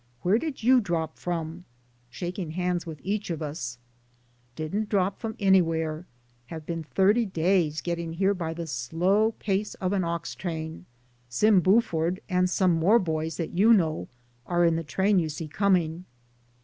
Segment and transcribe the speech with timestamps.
[0.23, 1.63] Where did you drop from?"
[2.09, 3.77] shaking hands with each of us.
[4.55, 6.07] "Didn't drop from anywhere;
[6.47, 7.07] have been DAYS ON THE ROAD.
[7.07, 10.87] 71 thirty days getting here by the slow pace of an ox train.
[11.29, 14.07] Sim Buford and some more boys that you know
[14.47, 16.05] are with the train you see coming."